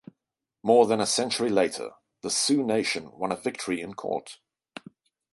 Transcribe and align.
More 0.63 0.87
than 0.87 0.99
a 0.99 1.05
century 1.05 1.51
later, 1.51 1.91
the 2.23 2.31
Sioux 2.31 2.63
nation 2.63 3.11
won 3.19 3.31
a 3.31 3.35
victory 3.35 3.81
in 3.81 3.93
court. 3.93 4.39